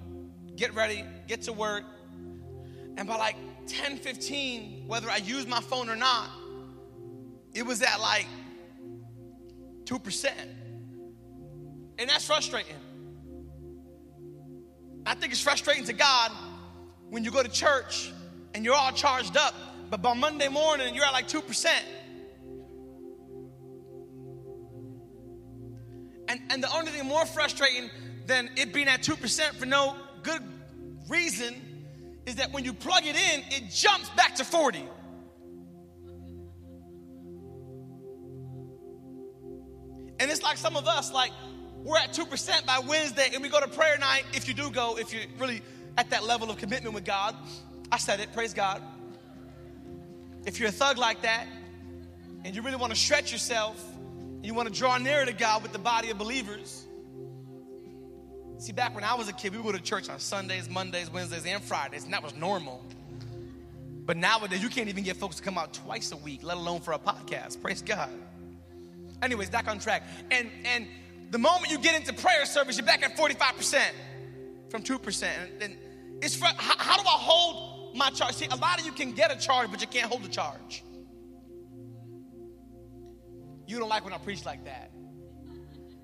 [0.55, 1.83] get ready, get to work.
[2.97, 3.35] And by like
[3.67, 6.31] 10, 15, whether I use my phone or not,
[7.53, 8.27] it was at like
[9.87, 10.31] 2%.
[11.99, 12.77] And that's frustrating.
[15.05, 16.31] I think it's frustrating to God
[17.11, 18.13] when you go to church
[18.55, 19.55] and you're all charged up,
[19.91, 21.67] but by Monday morning you're at like 2%.
[26.29, 27.91] And, and the only thing more frustrating
[28.27, 30.43] than it being at 2% for no good
[31.09, 31.55] reason
[32.27, 34.89] is that when you plug it in, it jumps back to 40.
[40.21, 41.33] And it's like some of us, like,
[41.83, 44.25] we're at 2% by Wednesday and we go to prayer night.
[44.33, 45.61] If you do go, if you're really
[45.99, 47.37] at that level of commitment with God,
[47.93, 48.83] I said it, praise God.
[50.47, 51.47] If you're a thug like that
[52.45, 53.85] and you really want to stretch yourself,
[54.45, 56.87] you want to draw nearer to God with the body of believers,
[58.59, 61.13] See, back when I was a kid, we would go to church on Sundays, Mondays,
[61.13, 62.83] Wednesdays, and Fridays, and that was normal.
[64.07, 66.81] But nowadays, you can't even get folks to come out twice a week, let alone
[66.81, 67.61] for a podcast.
[67.61, 68.11] Praise God.
[69.23, 70.03] Anyways, back on track.
[70.31, 70.87] And and
[71.31, 73.81] the moment you get into prayer service, you're back at 45%
[74.71, 75.25] from 2%.
[75.61, 75.77] And,
[76.23, 78.35] it's for, how, how do I hold my charge?
[78.35, 80.85] See, a lot of you can get a charge, but you can't hold a charge.
[83.67, 84.91] You don't like when I preach like that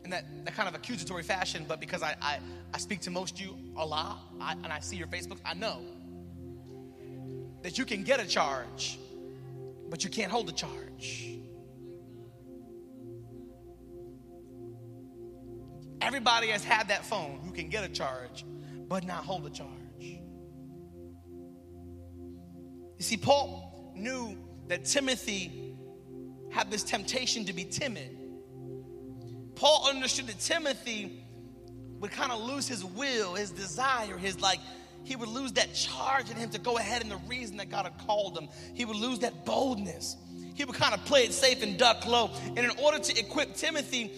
[0.04, 2.38] in that, that kind of accusatory fashion, but because I, I,
[2.74, 5.80] I speak to most you a lot I, and I see your Facebook, I know
[7.62, 8.98] that you can get a charge,
[9.88, 11.26] but you can't hold a charge.
[16.00, 18.44] Everybody has had that phone who can get a charge,
[18.88, 19.68] but not hold a charge.
[20.00, 20.18] You
[23.04, 24.36] see, Paul knew
[24.68, 25.69] that Timothy
[26.50, 28.16] had this temptation to be timid.
[29.54, 31.24] Paul understood that Timothy
[31.98, 34.60] would kind of lose his will, his desire, his like,
[35.04, 37.84] he would lose that charge in him to go ahead and the reason that God
[37.84, 38.48] had called him.
[38.74, 40.16] He would lose that boldness.
[40.54, 42.30] He would kind of play it safe and duck low.
[42.48, 44.12] And in order to equip Timothy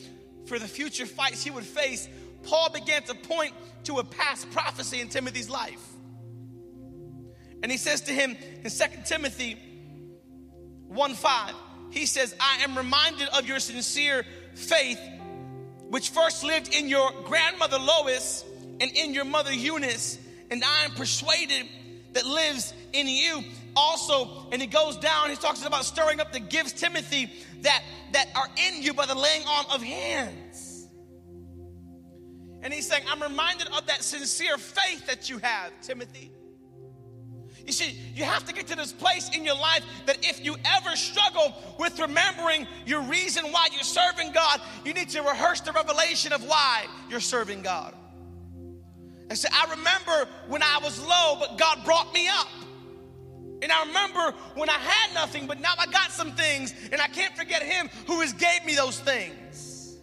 [0.46, 2.08] for the future fights he would face,
[2.42, 3.52] Paul began to point
[3.84, 5.80] to a past prophecy in Timothy's life.
[7.62, 9.56] And he says to him in 2 Timothy
[10.88, 11.54] 1 5,
[11.92, 14.24] he says, I am reminded of your sincere
[14.54, 14.98] faith
[15.88, 18.46] which first lived in your grandmother Lois
[18.80, 20.18] and in your mother Eunice,
[20.50, 21.68] and I am persuaded
[22.14, 23.44] that lives in you.
[23.76, 28.28] also, and he goes down, he talks about stirring up the gifts, Timothy, that, that
[28.34, 30.88] are in you by the laying on of hands.
[32.62, 36.32] And he's saying, I'm reminded of that sincere faith that you have, Timothy.
[37.66, 40.56] You see, you have to get to this place in your life that if you
[40.64, 45.72] ever struggle with remembering your reason why you're serving God, you need to rehearse the
[45.72, 47.94] revelation of why you're serving God.
[49.28, 52.48] And say, I remember when I was low, but God brought me up.
[53.62, 57.06] And I remember when I had nothing, but now I got some things, and I
[57.06, 59.98] can't forget Him who has gave me those things.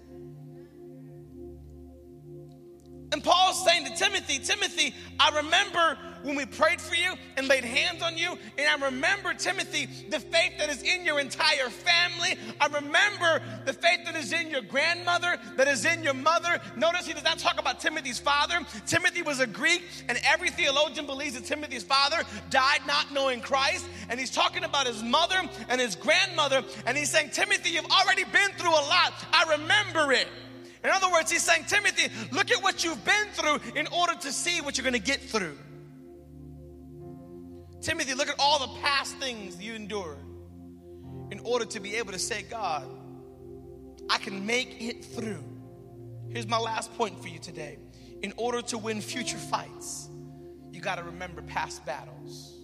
[3.12, 7.64] And Paul's saying to Timothy, Timothy, I remember when we prayed for you and laid
[7.64, 8.38] hands on you.
[8.58, 12.38] And I remember, Timothy, the faith that is in your entire family.
[12.60, 16.60] I remember the faith that is in your grandmother, that is in your mother.
[16.76, 18.60] Notice he does not talk about Timothy's father.
[18.86, 22.18] Timothy was a Greek, and every theologian believes that Timothy's father
[22.50, 23.88] died not knowing Christ.
[24.10, 26.64] And he's talking about his mother and his grandmother.
[26.86, 29.14] And he's saying, Timothy, you've already been through a lot.
[29.32, 30.28] I remember it.
[30.84, 34.32] In other words, he's saying, Timothy, look at what you've been through in order to
[34.32, 35.58] see what you're going to get through.
[37.82, 40.18] Timothy, look at all the past things you endured
[41.32, 42.86] in order to be able to say, God,
[44.10, 45.44] I can make it through.
[46.30, 47.78] Here's my last point for you today.
[48.22, 50.10] In order to win future fights,
[50.72, 52.56] you got to remember past battles.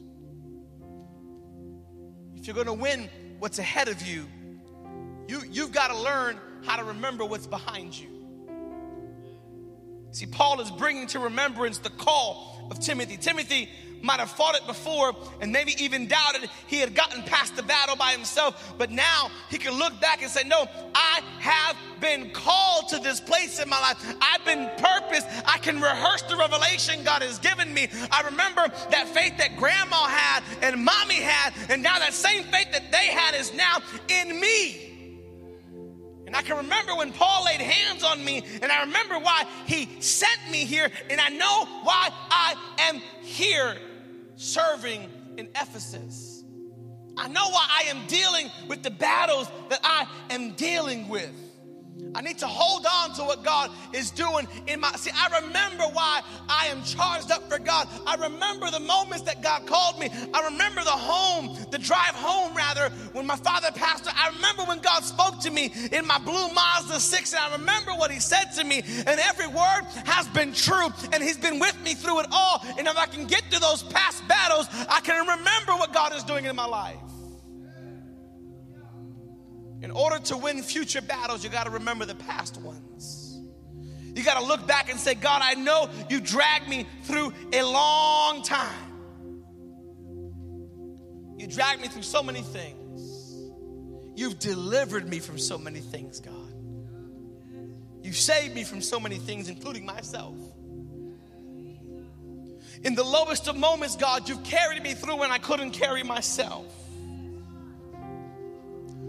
[2.36, 4.25] If you're going to win what's ahead of you,
[5.28, 8.10] you you've got to learn how to remember what's behind you.
[10.12, 13.17] See, Paul is bringing to remembrance the call of Timothy.
[13.17, 13.69] Timothy,
[14.01, 17.95] might have fought it before and maybe even doubted he had gotten past the battle
[17.95, 22.89] by himself, but now he can look back and say, No, I have been called
[22.89, 24.15] to this place in my life.
[24.21, 25.27] I've been purposed.
[25.45, 27.88] I can rehearse the revelation God has given me.
[28.12, 32.71] I remember that faith that grandma had and mommy had, and now that same faith
[32.71, 33.77] that they had is now
[34.10, 34.94] in me.
[36.36, 40.39] I can remember when Paul laid hands on me, and I remember why he sent
[40.52, 43.78] me here, and I know why I am here
[44.36, 46.43] serving in Ephesus.
[47.17, 51.32] I know why I am dealing with the battles that I am dealing with.
[52.13, 54.91] I need to hold on to what God is doing in my.
[54.93, 57.88] See, I remember why I am charged up for God.
[58.05, 60.10] I remember the moments that God called me.
[60.34, 64.08] I remember the home, the drive home, rather, when my father passed.
[64.08, 67.91] I remember when God spoke to me in my blue Mazda 6, and I remember
[67.91, 68.84] what He said to me.
[69.08, 72.65] And every word has been true, and He's been with me through it all.
[72.77, 76.23] And if I can get through those past battles, I can remember what God is
[76.23, 76.97] doing in my life.
[79.81, 83.39] In order to win future battles, you got to remember the past ones.
[84.15, 87.63] You got to look back and say, God, I know you dragged me through a
[87.63, 88.93] long time.
[91.38, 93.51] You dragged me through so many things.
[94.15, 96.53] You've delivered me from so many things, God.
[98.01, 100.38] You've saved me from so many things, including myself.
[102.83, 106.65] In the lowest of moments, God, you've carried me through when I couldn't carry myself.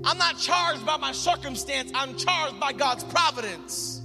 [0.07, 4.01] I'm not charged by my circumstance, I'm charged by God's providence.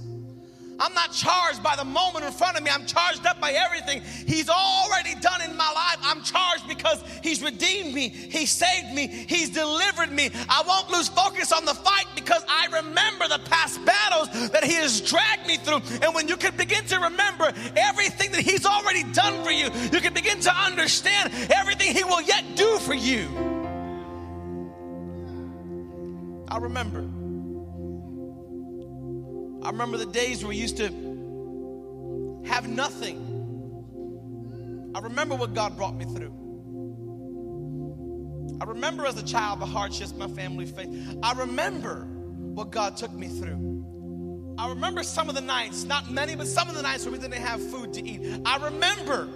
[0.80, 2.70] I'm not charged by the moment in front of me.
[2.70, 5.98] I'm charged up by everything He's already done in my life.
[6.02, 10.30] I'm charged because He's redeemed me, He saved me, He's delivered me.
[10.48, 14.74] I won't lose focus on the fight because I remember the past battles that He
[14.74, 15.82] has dragged me through.
[16.02, 20.00] And when you can begin to remember everything that He's already done for you, you
[20.00, 23.61] can begin to understand everything He will yet do for you.
[26.52, 27.00] I remember.
[29.66, 30.84] I remember the days we used to
[32.44, 33.30] have nothing.
[34.94, 36.34] I remember what God brought me through.
[38.60, 40.90] I remember as a child the hardships my family faced.
[41.22, 44.54] I remember what God took me through.
[44.58, 47.18] I remember some of the nights, not many, but some of the nights where we
[47.18, 48.42] didn't have food to eat.
[48.44, 49.26] I remember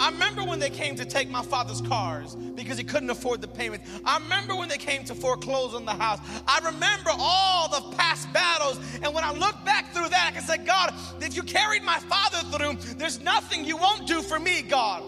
[0.00, 3.48] I remember when they came to take my father's cars because he couldn't afford the
[3.48, 3.82] payment.
[4.04, 6.20] I remember when they came to foreclose on the house.
[6.46, 8.78] I remember all the past battles.
[9.02, 11.98] And when I look back through that, I can say, God, if you carried my
[11.98, 15.02] father through, there's nothing you won't do for me, God.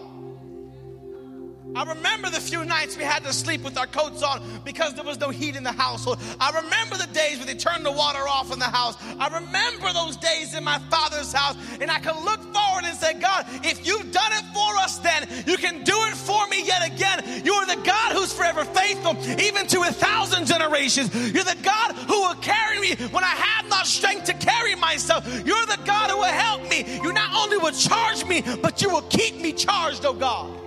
[1.73, 5.05] I remember the few nights we had to sleep with our coats on because there
[5.05, 6.19] was no heat in the household.
[6.39, 8.97] I remember the days when they turned the water off in the house.
[9.19, 11.55] I remember those days in my father's house.
[11.79, 15.27] And I can look forward and say, God, if you've done it for us then,
[15.47, 17.45] you can do it for me yet again.
[17.45, 21.13] You are the God who's forever faithful, even to a thousand generations.
[21.33, 25.25] You're the God who will carry me when I have not strength to carry myself.
[25.45, 26.99] You're the God who will help me.
[27.01, 30.60] You not only will charge me, but you will keep me charged, oh God.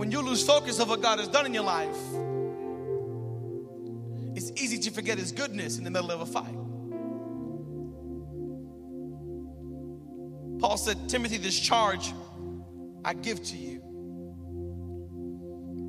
[0.00, 1.94] When you lose focus of what God has done in your life,
[4.34, 6.54] it's easy to forget His goodness in the middle of a fight.
[10.58, 12.14] Paul said, Timothy, this charge
[13.04, 13.82] I give to you.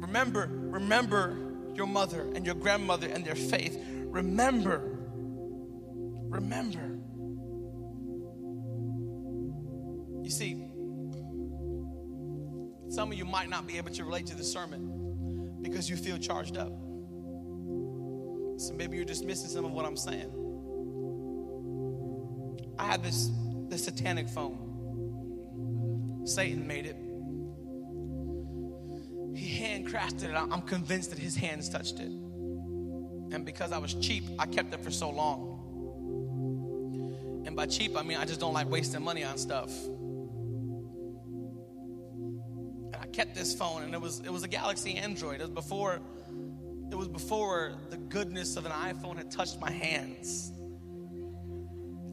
[0.02, 3.82] Remember, remember your mother and your grandmother and their faith.
[4.08, 5.00] Remember,
[6.28, 7.00] remember.
[10.22, 10.61] You see,
[13.02, 16.20] some of you might not be able to relate to the sermon because you feel
[16.20, 16.72] charged up.
[18.58, 20.30] So maybe you're just missing some of what I'm saying.
[22.78, 23.32] I had this,
[23.70, 26.22] this satanic phone.
[26.26, 26.96] Satan made it.
[29.36, 30.36] He handcrafted it.
[30.36, 32.12] I'm convinced that his hands touched it.
[33.32, 35.58] And because I was cheap, I kept it for so long.
[37.48, 39.72] And by cheap, I mean I just don't like wasting money on stuff.
[43.14, 45.42] Kept this phone, and it was it was a Galaxy Android.
[45.42, 46.00] It was before
[46.92, 50.52] it was before the goodness of an iPhone had touched my hands.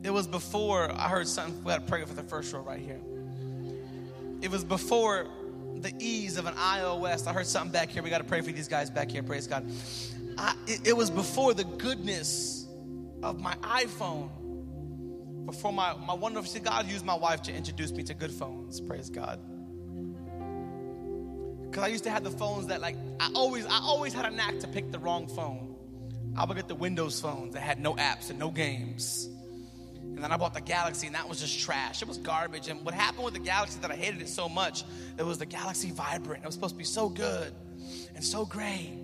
[0.05, 1.65] It was before I heard something.
[1.65, 3.01] We had to pray for the first row right here.
[4.41, 5.27] It was before
[5.77, 7.27] the ease of an iOS.
[7.27, 8.03] I heard something back here.
[8.03, 9.23] We got to pray for these guys back here.
[9.23, 9.69] Praise God.
[10.37, 12.67] I, it, it was before the goodness
[13.23, 14.31] of my iPhone.
[15.47, 18.81] Before my, my wonderful, see, God used my wife to introduce me to good phones.
[18.81, 19.41] Praise God.
[21.71, 24.31] Because I used to have the phones that, like, I always, I always had a
[24.31, 25.77] knack to pick the wrong phone.
[26.37, 29.29] I would get the Windows phones that had no apps and no games.
[30.03, 32.01] And then I bought the Galaxy, and that was just trash.
[32.01, 32.69] It was garbage.
[32.69, 34.85] And what happened with the Galaxy that I hated it so much,
[35.19, 36.43] it was the Galaxy Vibrant.
[36.43, 37.53] It was supposed to be so good
[38.15, 38.99] and so great,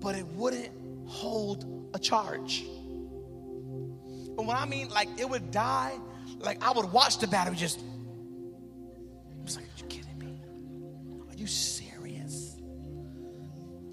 [0.00, 0.70] but it wouldn't
[1.06, 2.64] hold a charge.
[4.36, 5.92] And when I mean like it would die,
[6.38, 7.80] like I would watch the battery just.
[11.34, 12.56] Are you serious?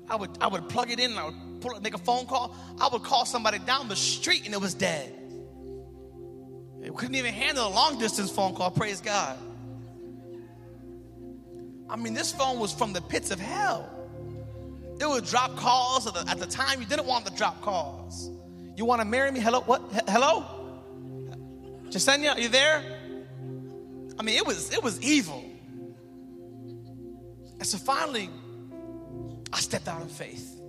[0.08, 2.56] I would I would plug it in and I would pull make a phone call.
[2.80, 5.12] I would call somebody down the street and it was dead.
[6.84, 9.38] It couldn't even handle a long distance phone call, praise God.
[11.90, 13.90] I mean, this phone was from the pits of hell.
[15.00, 18.30] It would drop calls at the, at the time you didn't want to drop calls.
[18.78, 19.40] You want to marry me?
[19.40, 19.62] Hello?
[19.62, 19.82] What?
[19.94, 20.46] H- hello?
[21.86, 22.84] Jasenia, are you there?
[24.20, 25.51] I mean, it was it was evil.
[27.62, 28.28] And so finally,
[29.54, 30.60] I stepped out in faith.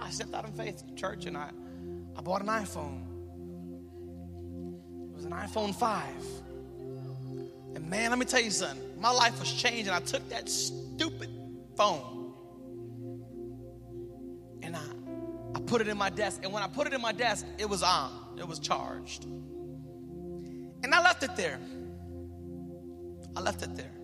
[0.00, 1.50] I stepped out in faith, church, and I,
[2.16, 3.02] I bought an iPhone
[5.10, 6.06] It was an iPhone 5.
[7.74, 8.98] And man, let me tell you something.
[8.98, 11.28] My life was changed, and I took that stupid
[11.76, 12.32] phone
[14.62, 14.80] and I,
[15.54, 16.40] I put it in my desk.
[16.44, 19.24] And when I put it in my desk, it was on, it was charged.
[19.24, 21.60] And I left it there.
[23.36, 23.97] I left it there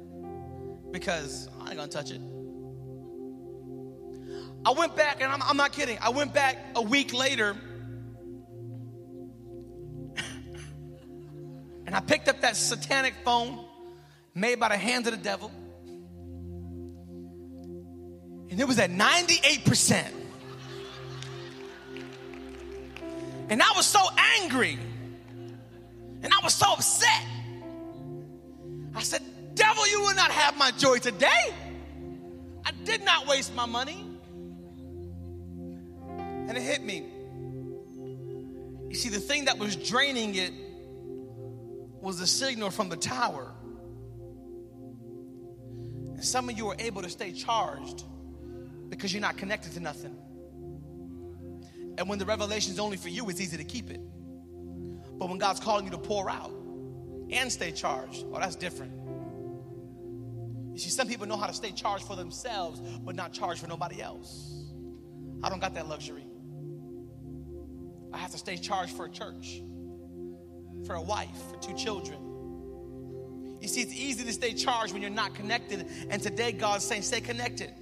[0.95, 2.21] because I ain't gonna touch it.
[4.65, 5.99] I went back, and I'm, I'm not kidding.
[6.01, 7.57] I went back a week later
[11.87, 13.65] And I picked up that satanic phone
[14.35, 15.51] made by the hands of the devil.
[18.51, 20.07] And it was at 98%.
[23.51, 24.01] And I was so
[24.41, 24.79] angry.
[26.23, 27.23] And I was so upset.
[28.95, 29.21] I said,
[29.55, 31.55] Devil, you will not have my joy today.
[32.65, 34.07] I did not waste my money.
[36.09, 37.05] And it hit me.
[38.89, 40.53] You see, the thing that was draining it
[42.01, 43.53] was the signal from the tower.
[46.15, 48.05] And some of you are able to stay charged
[48.89, 50.17] because you're not connected to nothing.
[51.97, 54.01] And when the revelation is only for you, it's easy to keep it.
[55.19, 56.53] But when God's calling you to pour out
[57.31, 58.93] and stay charged, well, that's different.
[60.75, 63.69] You see, some people know how to stay charged for themselves, but not charged for
[63.69, 64.53] nobody else.
[65.43, 66.27] I don't got that luxury.
[68.13, 69.63] I have to stay charged for a church
[70.85, 72.19] for a wife, for two children.
[73.61, 75.87] You see, it's easy to stay charged when you're not connected.
[76.11, 77.73] And today, God's saying, stay connected.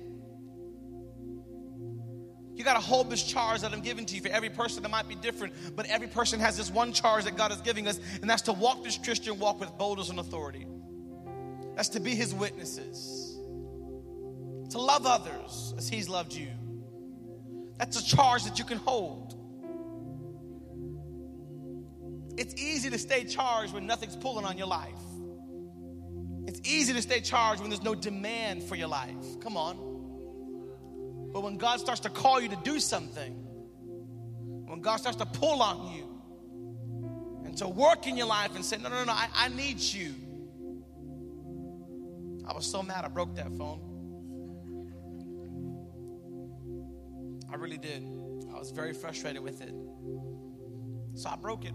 [2.55, 4.21] You got to hold this charge that I'm giving to you.
[4.21, 7.37] For every person, that might be different, but every person has this one charge that
[7.37, 10.67] God is giving us, and that's to walk this Christian walk with boldness and authority.
[11.75, 13.39] That's to be His witnesses,
[14.71, 16.49] to love others as He's loved you.
[17.79, 19.35] That's a charge that you can hold.
[22.39, 24.93] It's easy to stay charged when nothing's pulling on your life.
[26.47, 29.41] It's easy to stay charged when there's no demand for your life.
[29.41, 29.77] Come on.
[31.33, 33.33] But when God starts to call you to do something,
[34.67, 36.09] when God starts to pull on you
[37.45, 40.15] and to work in your life and say, no, no, no, I, I need you.
[42.47, 43.81] I was so mad I broke that phone.
[47.53, 48.03] I really did.
[48.55, 49.75] I was very frustrated with it.
[51.15, 51.75] So I broke it.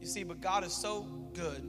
[0.00, 1.02] You see, but God is so
[1.32, 1.66] good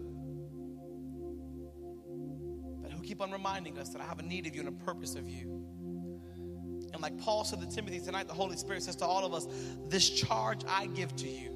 [2.82, 4.84] that He'll keep on reminding us that I have a need of you and a
[4.84, 5.64] purpose of you.
[6.92, 9.48] And like Paul said to Timothy tonight, the Holy Spirit says to all of us,
[9.88, 11.55] This charge I give to you.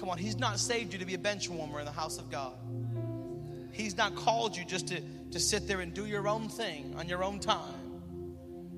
[0.00, 2.30] Come on, He's not saved you to be a bench warmer in the house of
[2.30, 2.54] God.
[3.70, 7.06] He's not called you just to, to sit there and do your own thing on
[7.06, 7.74] your own time.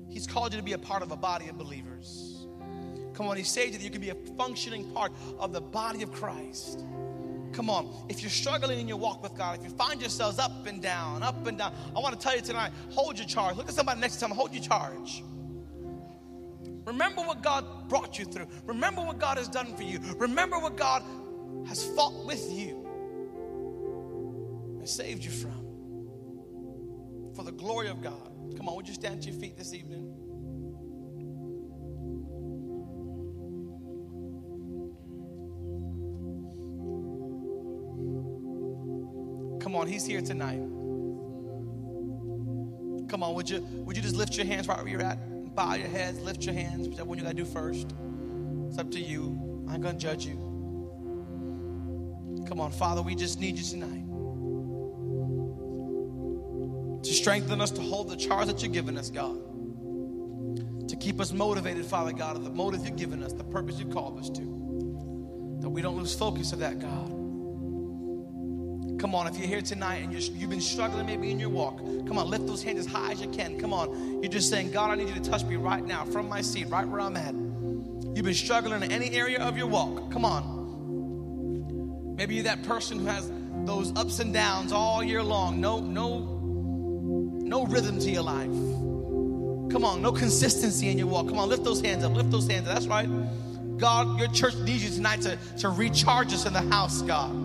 [0.09, 2.45] He's called you to be a part of a body of believers.
[3.13, 6.03] Come on, He saved you that you can be a functioning part of the body
[6.03, 6.83] of Christ.
[7.53, 10.67] Come on, if you're struggling in your walk with God, if you find yourselves up
[10.67, 13.55] and down, up and down, I want to tell you tonight hold your charge.
[13.55, 15.23] Look at somebody next to hold your charge.
[16.85, 18.47] Remember what God brought you through.
[18.65, 19.99] Remember what God has done for you.
[20.17, 21.03] Remember what God
[21.67, 22.83] has fought with you
[24.79, 25.51] and saved you from.
[27.35, 28.31] For the glory of God.
[28.57, 30.09] Come on, would you stand to your feet this evening?
[39.61, 40.59] Come on, he's here tonight.
[43.09, 45.17] Come on, would you would you just lift your hands right where you're at?
[45.55, 47.93] Bow your heads, lift your hands, whichever one you gotta do first.
[48.67, 49.65] It's up to you.
[49.69, 50.35] I ain't gonna judge you.
[52.47, 54.03] Come on, Father, we just need you tonight.
[57.03, 59.37] To strengthen us to hold the charge that you're giving us, God.
[60.87, 63.91] To keep us motivated, Father God, of the motive you've given us, the purpose you've
[63.91, 64.41] called us to.
[65.61, 67.22] That we don't lose focus of that, God.
[69.13, 71.77] Come on, if you're here tonight and you have been struggling maybe in your walk,
[72.07, 73.59] come on, lift those hands as high as you can.
[73.59, 76.27] Come on, you're just saying, God, I need you to touch me right now from
[76.27, 77.35] my seat, right where I'm at.
[78.15, 80.11] You've been struggling in any area of your walk.
[80.11, 82.15] Come on.
[82.15, 83.31] Maybe you're that person who has
[83.65, 85.61] those ups and downs all year long.
[85.61, 86.17] No, no,
[87.45, 88.49] no rhythm to your life.
[89.71, 91.27] Come on, no consistency in your walk.
[91.27, 92.13] Come on, lift those hands up.
[92.13, 92.73] Lift those hands up.
[92.73, 93.07] That's right.
[93.77, 97.42] God, your church needs you tonight to, to recharge us in the house, God.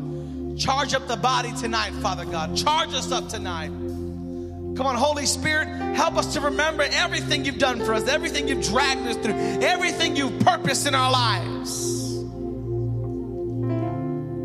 [0.59, 2.56] Charge up the body tonight, Father God.
[2.56, 3.68] Charge us up tonight.
[3.68, 8.64] Come on, Holy Spirit, help us to remember everything you've done for us, everything you've
[8.64, 11.84] dragged us through, everything you've purposed in our lives.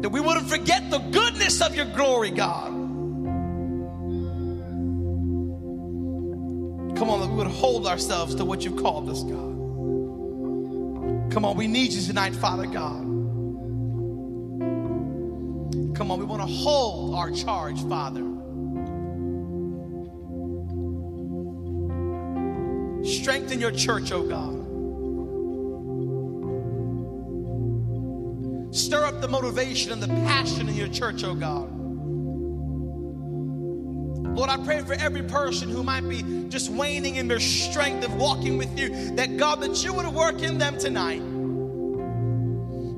[0.02, 2.70] That we wouldn't forget the goodness of your glory, God.
[6.98, 9.54] Come on, that we would hold ourselves to what you've called us, God.
[11.32, 13.13] Come on, we need you tonight, Father God.
[15.96, 18.22] Come on, we want to hold our charge, Father.
[23.06, 24.64] Strengthen your church, oh God.
[28.74, 31.70] Stir up the motivation and the passion in your church, oh God.
[34.36, 38.16] Lord, I pray for every person who might be just waning in their strength of
[38.16, 41.22] walking with you, that God, that you would work in them tonight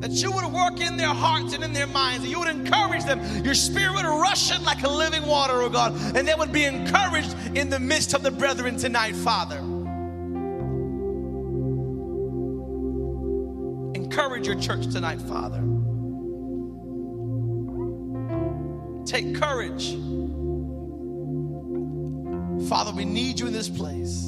[0.06, 3.04] that you would work in their hearts and in their minds, that you would encourage
[3.06, 3.20] them.
[3.44, 6.64] Your spirit would rush in like a living water, oh God, and they would be
[6.64, 9.58] encouraged in the midst of the brethren tonight, Father.
[13.96, 15.64] Encourage your church tonight, Father.
[19.08, 19.96] Take courage.
[22.70, 24.24] Father, we need you in this place.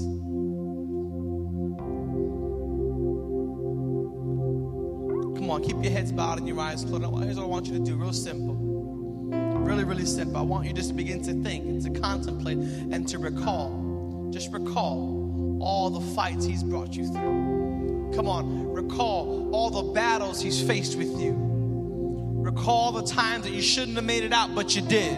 [5.58, 7.04] On, keep your heads bowed and your eyes closed.
[7.24, 8.56] Here's what I want you to do, real simple.
[8.56, 10.38] Really, really simple.
[10.38, 14.30] I want you just to begin to think and to contemplate and to recall.
[14.32, 18.14] Just recall all the fights He's brought you through.
[18.16, 21.36] Come on, recall all the battles He's faced with you.
[21.36, 25.18] Recall the times that you shouldn't have made it out, but you did.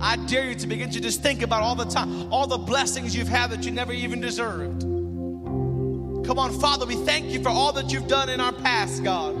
[0.00, 3.14] I dare you to begin to just think about all the time, all the blessings
[3.14, 4.93] you've had that you never even deserved.
[6.26, 9.34] Come on, Father, we thank you for all that you've done in our past, God.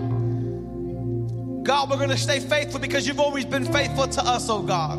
[1.64, 4.98] God, we're going to stay faithful because you've always been faithful to us, oh God.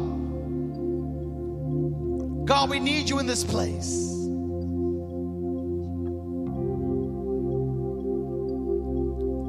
[2.47, 4.01] God, we need you in this place.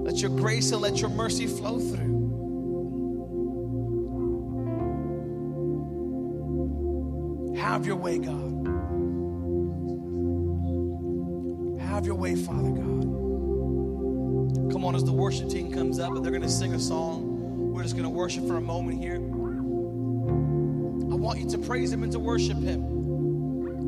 [0.05, 2.17] Let your grace and let your mercy flow through.
[7.57, 8.46] Have your way, God.
[11.97, 13.03] Have your way, Father God.
[14.71, 17.73] Come on, as the worship team comes up, and they're going to sing a song.
[17.73, 19.15] We're just going to worship for a moment here.
[19.15, 22.83] I want you to praise Him and to worship Him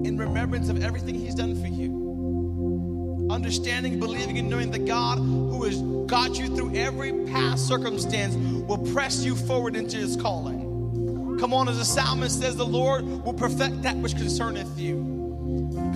[0.06, 3.28] in remembrance of everything He's done for you.
[3.30, 8.90] understanding, believing, and knowing that God, who has got you through every past circumstance, will
[8.94, 11.36] press you forward into his calling.
[11.38, 15.17] Come on, as the psalmist says, the Lord will perfect that which concerneth you.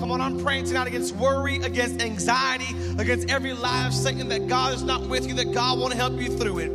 [0.02, 4.48] Come on, I'm praying tonight against worry, against anxiety, against every lie of Satan that
[4.48, 6.70] God is not with you, that God won't help you through it.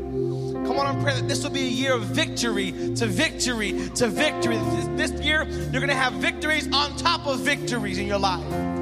[0.65, 4.07] Come on, I'm praying that this will be a year of victory to victory to
[4.07, 4.55] victory.
[4.55, 8.76] This, this year, you're going to have victories on top of victories in your life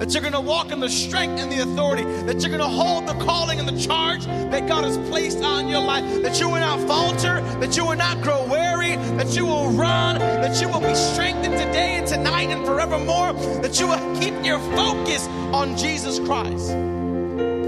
[0.00, 2.64] that you're going to walk in the strength and the authority, that you're going to
[2.64, 6.48] hold the calling and the charge that God has placed on your life, that you
[6.48, 10.70] will not falter, that you will not grow weary, that you will run, that you
[10.70, 15.76] will be strengthened today and tonight and forevermore, that you will keep your focus on
[15.76, 16.70] Jesus Christ.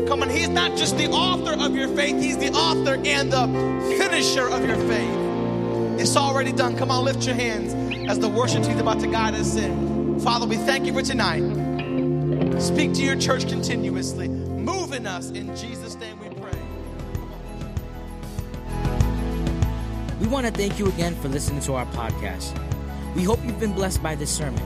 [0.08, 3.46] Come on, He's not just the author of your faith, He's the author and the
[3.98, 6.00] finisher of your faith.
[6.00, 6.78] It's already done.
[6.78, 7.74] Come on, lift your hands
[8.08, 10.18] as the worship team's about to guide us in.
[10.20, 11.71] Father, we thank you for tonight.
[12.58, 14.28] Speak to your church continuously.
[14.28, 15.30] Move in us.
[15.30, 16.58] In Jesus' name we pray.
[20.20, 22.58] We want to thank you again for listening to our podcast.
[23.14, 24.62] We hope you've been blessed by this sermon.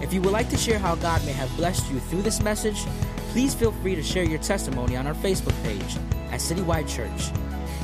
[0.00, 2.82] If you would like to share how God may have blessed you through this message,
[3.30, 5.96] please feel free to share your testimony on our Facebook page
[6.30, 7.30] at Citywide Church.